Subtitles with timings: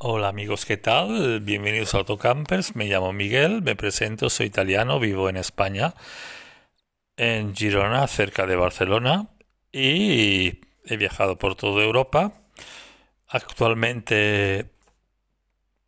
[0.00, 1.40] Hola amigos, ¿qué tal?
[1.40, 2.76] Bienvenidos a Autocampers.
[2.76, 5.92] Me llamo Miguel, me presento, soy italiano, vivo en España,
[7.16, 9.30] en Girona, cerca de Barcelona,
[9.72, 12.32] y he viajado por toda Europa.
[13.26, 14.70] Actualmente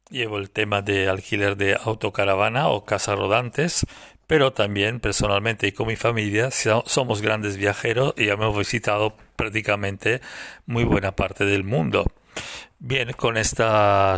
[0.09, 3.87] llevo el tema de alquiler de autocaravana o casa rodantes,
[4.27, 10.21] pero también personalmente y con mi familia somos grandes viajeros y hemos visitado prácticamente
[10.67, 12.07] muy buena parte del mundo.
[12.79, 14.17] Bien, con esta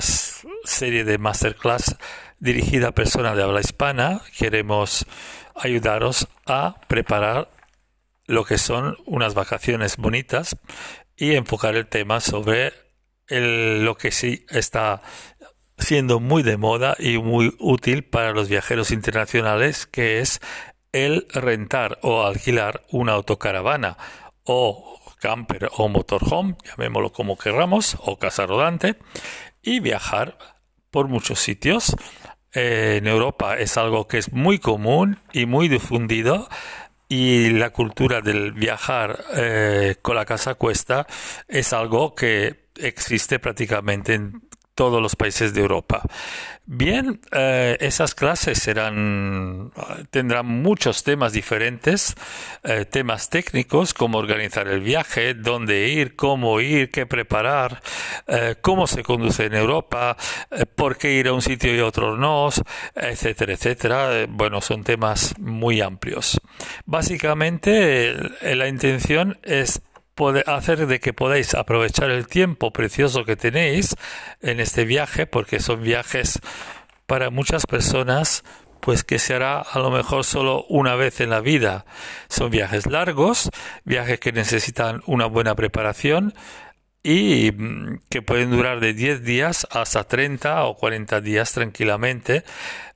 [0.64, 1.96] serie de masterclass
[2.38, 5.06] dirigida a personas de habla hispana, queremos
[5.54, 7.50] ayudaros a preparar
[8.26, 10.56] lo que son unas vacaciones bonitas
[11.16, 12.72] y enfocar el tema sobre
[13.28, 15.02] lo que sí está
[15.78, 20.40] siendo muy de moda y muy útil para los viajeros internacionales, que es
[20.92, 23.96] el rentar o alquilar una autocaravana
[24.44, 28.96] o camper o motorhome, llamémoslo como querramos, o casa rodante,
[29.62, 30.36] y viajar
[30.90, 31.96] por muchos sitios.
[32.52, 36.48] En Europa es algo que es muy común y muy difundido
[37.08, 41.06] y la cultura del viajar eh, con la casa cuesta
[41.46, 46.02] es algo que existe prácticamente en todos los países de Europa.
[46.64, 49.72] Bien, eh, esas clases serán,
[50.10, 52.14] tendrán muchos temas diferentes,
[52.62, 57.82] eh, temas técnicos como organizar el viaje, dónde ir, cómo ir, qué preparar,
[58.28, 60.16] eh, cómo se conduce en Europa,
[60.76, 62.48] por qué ir a un sitio y otro no,
[62.94, 64.26] etcétera, etcétera.
[64.28, 66.40] Bueno, son temas muy amplios.
[66.86, 69.82] Básicamente, la intención es
[70.46, 73.96] hacer de que podáis aprovechar el tiempo precioso que tenéis
[74.40, 76.40] en este viaje, porque son viajes
[77.06, 78.44] para muchas personas,
[78.80, 81.84] pues que se hará a lo mejor solo una vez en la vida.
[82.28, 83.50] Son viajes largos,
[83.84, 86.34] viajes que necesitan una buena preparación
[87.02, 92.44] y mm, que pueden durar de 10 días hasta 30 o 40 días tranquilamente.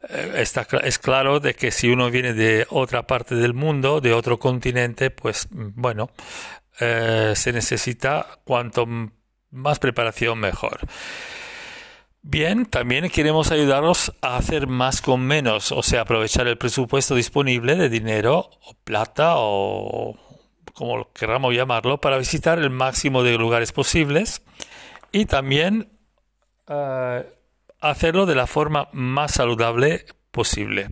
[0.09, 4.13] Eh, está, es claro de que si uno viene de otra parte del mundo, de
[4.13, 6.11] otro continente, pues mm, bueno,
[6.81, 8.87] eh, se necesita cuanto
[9.51, 10.81] más preparación mejor.
[12.23, 17.77] Bien, también queremos ayudaros a hacer más con menos, o sea, aprovechar el presupuesto disponible
[17.77, 20.17] de dinero o plata o
[20.77, 24.43] como queramos llamarlo, para visitar el máximo de lugares posibles
[25.11, 25.89] y también
[26.69, 27.25] eh,
[27.81, 30.91] hacerlo de la forma más saludable posible.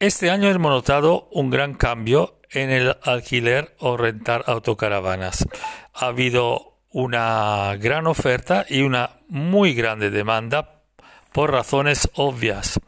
[0.00, 5.46] Este año hemos notado un gran cambio en el alquiler o rentar autocaravanas.
[5.94, 10.82] Ha habido una gran oferta y una muy grande demanda
[11.32, 12.80] por razones obvias.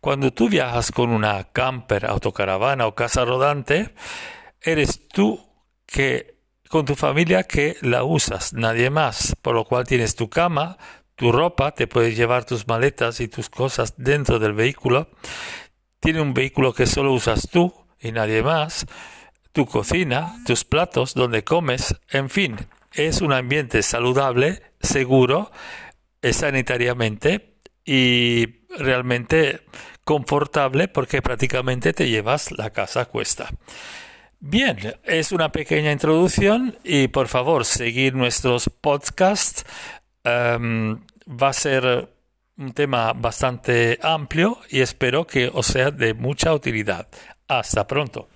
[0.00, 3.94] Cuando tú viajas con una camper, autocaravana o casa rodante,
[4.62, 5.40] eres tú
[5.86, 10.78] que con tu familia que la usas, nadie más, por lo cual tienes tu cama,
[11.16, 15.10] tu ropa, te puedes llevar tus maletas y tus cosas dentro del vehículo.
[16.00, 18.86] Tiene un vehículo que solo usas tú y nadie más
[19.52, 22.56] tu cocina, tus platos, donde comes, en fin,
[22.94, 25.52] es un ambiente saludable, seguro,
[26.22, 29.60] sanitariamente y realmente
[30.04, 33.50] confortable porque prácticamente te llevas la casa a cuesta.
[34.44, 39.64] Bien, es una pequeña introducción y por favor seguir nuestros podcasts.
[40.24, 40.98] Em,
[41.28, 42.08] va a ser
[42.56, 47.06] un tema bastante amplio y espero que os sea de mucha utilidad.
[47.46, 48.28] Hasta pronto.